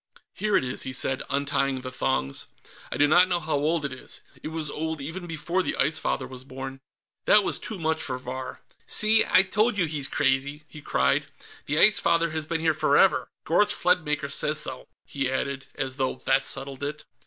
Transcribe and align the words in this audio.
"Here 0.33 0.57
it 0.57 0.63
is," 0.63 0.81
he 0.81 0.93
said, 0.93 1.21
untying 1.29 1.81
the 1.81 1.91
thongs. 1.91 2.47
"I 2.91 2.97
do 2.97 3.05
not 3.07 3.27
know 3.27 3.39
how 3.39 3.53
old 3.53 3.85
it 3.85 3.93
is. 3.93 4.21
It 4.41 4.47
was 4.47 4.67
old 4.67 4.99
even 4.99 5.27
before 5.27 5.61
the 5.61 5.75
Ice 5.75 5.99
Father 5.99 6.25
was 6.25 6.43
born." 6.43 6.81
That 7.25 7.43
was 7.43 7.59
too 7.59 7.77
much 7.77 8.01
for 8.01 8.17
Vahr. 8.17 8.61
"See, 8.87 9.23
I 9.23 9.43
told 9.43 9.77
you 9.77 9.85
he's 9.85 10.07
crazy!" 10.07 10.63
he 10.67 10.81
cried. 10.81 11.27
"The 11.67 11.77
Ice 11.77 11.99
Father 11.99 12.31
has 12.31 12.47
been 12.47 12.61
here 12.61 12.73
forever. 12.73 13.27
Gorth 13.45 13.69
Sledmaker 13.69 14.29
says 14.31 14.59
so," 14.59 14.87
he 15.05 15.29
added, 15.29 15.67
as 15.75 15.97
though 15.97 16.15
that 16.25 16.45
settled 16.45 16.81
it. 16.83 17.05